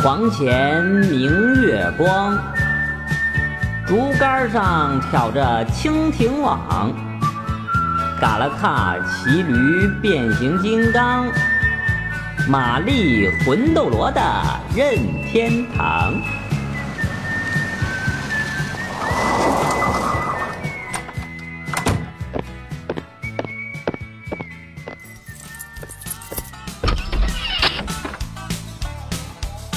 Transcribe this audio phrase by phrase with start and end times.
[0.00, 2.34] 床前明月光，
[3.86, 6.90] 竹竿上挑着蜻蜓网。
[8.18, 11.26] 嘎啦卡骑驴变形金刚，
[12.48, 14.22] 玛丽魂斗罗的
[14.74, 14.96] 任
[15.30, 16.14] 天堂。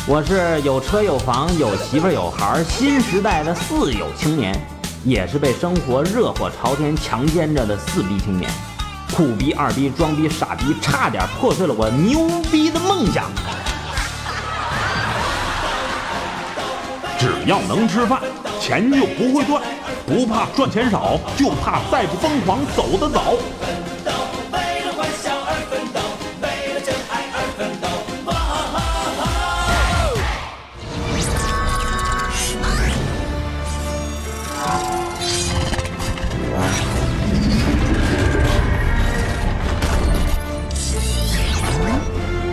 [0.05, 4.53] 我是有车有房有媳妇有孩儿新时代的四有青年，
[5.05, 8.51] 也是被生活热火朝天强奸着的四逼青年，
[9.15, 13.31] 苦逼、二逼、装逼、傻逼，差点破碎了我牛逼的梦想。
[17.17, 18.19] 只要能吃饭，
[18.59, 19.63] 钱就不会断，
[20.05, 23.35] 不怕赚钱少，就怕再不疯狂走得早。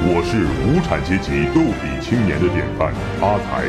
[0.02, 2.88] 我是无产阶级逗比青年的典范
[3.20, 3.68] 阿才，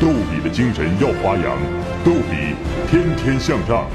[0.00, 1.56] 逗比的精神要发扬，
[2.04, 2.56] 逗比
[2.90, 3.86] 天天向上。